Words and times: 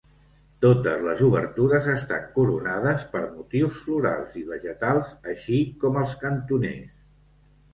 Totes 0.63 1.03
les 1.07 1.19
obertures 1.25 1.89
estan 1.95 2.25
coronades 2.39 3.05
per 3.13 3.21
motius 3.35 3.77
florals 3.83 4.41
i 4.41 4.43
vegetals 4.55 5.13
així 5.35 5.61
com 5.85 6.01
els 6.07 6.17
cantoners. 6.25 6.99